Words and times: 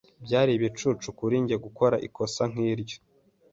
Byari 0.25 0.51
ibicucu 0.53 1.07
kuri 1.17 1.35
njye 1.43 1.55
gukora 1.65 1.95
ikosa 2.07 2.43
nkiryo. 2.51 2.97